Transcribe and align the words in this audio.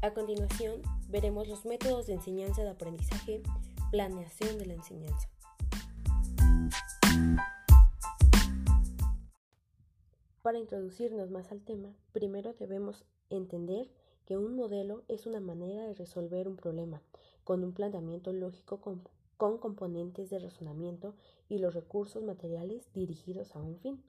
A 0.00 0.14
continuación, 0.14 0.80
veremos 1.08 1.48
los 1.48 1.66
métodos 1.66 2.06
de 2.06 2.12
enseñanza 2.12 2.62
de 2.62 2.70
aprendizaje, 2.70 3.42
planeación 3.90 4.56
de 4.56 4.66
la 4.66 4.74
enseñanza. 4.74 5.28
Para 10.40 10.58
introducirnos 10.60 11.30
más 11.30 11.50
al 11.50 11.62
tema, 11.62 11.96
primero 12.12 12.54
debemos 12.60 13.04
entender 13.28 13.90
que 14.24 14.38
un 14.38 14.54
modelo 14.54 15.02
es 15.08 15.26
una 15.26 15.40
manera 15.40 15.84
de 15.88 15.94
resolver 15.94 16.46
un 16.46 16.54
problema 16.54 17.02
con 17.42 17.64
un 17.64 17.72
planteamiento 17.72 18.32
lógico 18.32 18.80
con, 18.80 19.02
componentes 19.58 20.30
de 20.30 20.38
razonamiento 20.38 21.16
y 21.48 21.58
los 21.58 21.74
recursos 21.74 22.22
materiales 22.22 22.88
dirigidos 22.94 23.56
a 23.56 23.58
un 23.58 23.76
fin. 23.80 24.00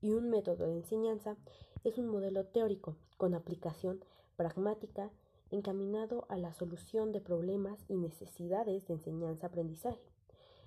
Y 0.00 0.12
un 0.12 0.30
método 0.30 0.68
de 0.68 0.76
enseñanza 0.76 1.36
es 1.82 1.98
un 1.98 2.06
modelo 2.06 2.44
teórico 2.44 2.94
con 3.16 3.34
aplicación 3.34 4.04
pragmática 4.36 5.10
encaminado 5.50 6.24
a 6.28 6.36
la 6.36 6.52
solución 6.52 7.12
de 7.12 7.20
problemas 7.20 7.84
y 7.88 7.96
necesidades 7.96 8.86
de 8.86 8.94
enseñanza-aprendizaje, 8.94 10.02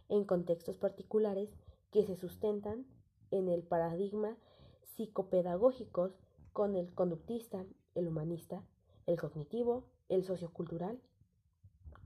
en 0.10 0.26
contextos 0.26 0.78
particulares 0.78 1.50
que 1.92 2.06
se 2.06 2.16
sustentan 2.16 2.86
en 3.32 3.50
el 3.50 3.64
paradigma 3.64 4.38
psicopedagógicos 4.84 6.12
con 6.54 6.76
el 6.76 6.94
conductista, 6.94 7.66
el 7.96 8.08
humanista, 8.08 8.64
el 9.08 9.20
cognitivo, 9.20 9.86
el 10.10 10.24
sociocultural 10.24 11.00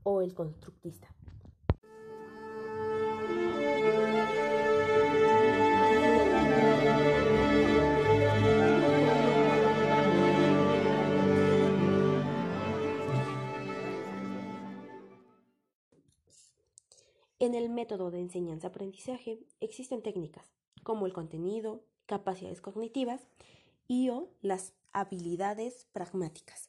o 0.02 0.22
el 0.22 0.34
constructista. 0.34 1.14
En 17.40 17.54
el 17.54 17.70
método 17.70 18.10
de 18.10 18.20
enseñanza-aprendizaje 18.20 19.38
existen 19.60 20.02
técnicas 20.02 20.44
como 20.82 21.06
el 21.06 21.14
contenido, 21.14 21.82
capacidades 22.04 22.60
cognitivas 22.60 23.22
y 23.88 24.10
o 24.10 24.28
las 24.42 24.74
habilidades 24.92 25.86
pragmáticas. 25.92 26.68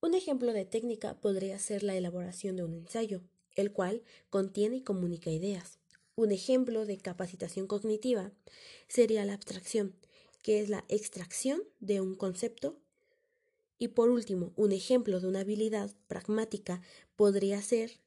Un 0.00 0.14
ejemplo 0.14 0.52
de 0.52 0.64
técnica 0.64 1.20
podría 1.20 1.56
ser 1.60 1.84
la 1.84 1.94
elaboración 1.94 2.56
de 2.56 2.64
un 2.64 2.74
ensayo, 2.74 3.22
el 3.54 3.72
cual 3.72 4.02
contiene 4.28 4.78
y 4.78 4.82
comunica 4.82 5.30
ideas. 5.30 5.78
Un 6.16 6.32
ejemplo 6.32 6.84
de 6.84 6.98
capacitación 6.98 7.68
cognitiva 7.68 8.32
sería 8.88 9.24
la 9.24 9.34
abstracción, 9.34 9.94
que 10.42 10.58
es 10.58 10.68
la 10.68 10.84
extracción 10.88 11.62
de 11.78 12.00
un 12.00 12.16
concepto. 12.16 12.76
Y 13.78 13.88
por 13.88 14.10
último, 14.10 14.52
un 14.56 14.72
ejemplo 14.72 15.20
de 15.20 15.28
una 15.28 15.40
habilidad 15.40 15.94
pragmática 16.08 16.82
podría 17.14 17.62
ser 17.62 18.00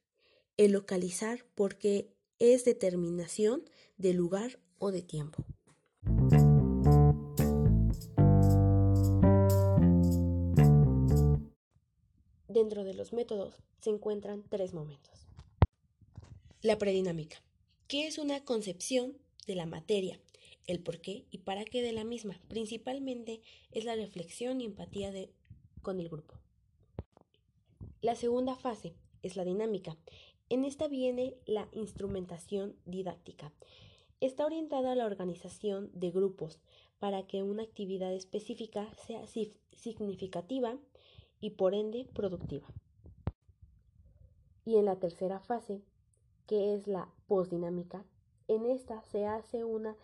el 0.56 0.72
localizar 0.72 1.44
porque 1.54 2.08
es 2.38 2.64
determinación 2.64 3.64
de 3.98 4.14
lugar 4.14 4.58
o 4.78 4.90
de 4.90 5.02
tiempo. 5.02 5.44
Dentro 12.48 12.84
de 12.84 12.94
los 12.94 13.12
métodos 13.12 13.62
se 13.80 13.90
encuentran 13.90 14.44
tres 14.48 14.72
momentos. 14.72 15.28
La 16.62 16.78
predinámica, 16.78 17.42
que 17.86 18.06
es 18.06 18.16
una 18.18 18.44
concepción 18.44 19.18
de 19.46 19.54
la 19.56 19.66
materia, 19.66 20.18
el 20.66 20.80
por 20.80 21.00
qué 21.00 21.26
y 21.30 21.38
para 21.38 21.64
qué 21.64 21.82
de 21.82 21.92
la 21.92 22.04
misma. 22.04 22.40
Principalmente 22.48 23.42
es 23.72 23.84
la 23.84 23.94
reflexión 23.94 24.60
y 24.60 24.64
empatía 24.64 25.12
de, 25.12 25.30
con 25.82 26.00
el 26.00 26.08
grupo. 26.08 26.34
La 28.00 28.16
segunda 28.16 28.56
fase 28.56 28.94
es 29.22 29.36
la 29.36 29.44
dinámica, 29.44 29.96
en 30.48 30.64
esta 30.64 30.88
viene 30.88 31.36
la 31.46 31.68
instrumentación 31.72 32.76
didáctica. 32.84 33.52
Está 34.20 34.46
orientada 34.46 34.92
a 34.92 34.94
la 34.94 35.06
organización 35.06 35.90
de 35.92 36.10
grupos 36.10 36.60
para 36.98 37.26
que 37.26 37.42
una 37.42 37.64
actividad 37.64 38.12
específica 38.14 38.88
sea 38.94 39.26
significativa 39.72 40.78
y 41.40 41.50
por 41.50 41.74
ende 41.74 42.08
productiva. 42.14 42.66
Y 44.64 44.76
en 44.76 44.84
la 44.84 44.96
tercera 44.96 45.40
fase, 45.40 45.82
que 46.46 46.74
es 46.74 46.86
la 46.86 47.12
postdinámica, 47.26 48.04
en 48.48 48.66
esta 48.66 49.02
se 49.02 49.26
hace 49.26 49.64
una 49.64 49.96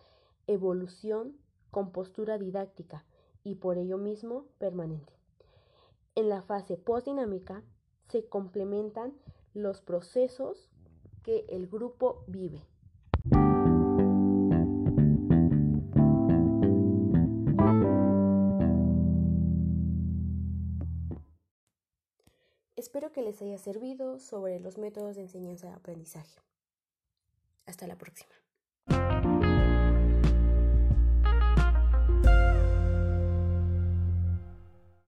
evolución 0.47 1.37
con 1.71 1.93
postura 1.93 2.39
didáctica 2.39 3.05
y 3.45 3.55
por 3.55 3.79
ello 3.79 3.97
mismo 3.97 4.47
permanente. 4.59 5.13
En 6.15 6.29
la 6.29 6.43
fase 6.43 6.77
postdinámica 6.77 7.63
se 8.09 8.27
complementan 8.27 9.15
los 9.55 9.81
procesos 9.81 10.71
que 11.23 11.45
el 11.49 11.69
grupo 11.69 12.25
vive. 12.27 12.61
Espero 22.77 23.13
que 23.13 23.23
les 23.23 23.41
haya 23.41 23.59
servido 23.59 24.19
sobre 24.19 24.59
los 24.59 24.77
métodos 24.77 25.17
de 25.17 25.23
enseñanza 25.23 25.69
y 25.69 25.73
aprendizaje. 25.73 26.41
Hasta 27.65 27.87
la 27.87 27.97
próxima. 27.97 28.42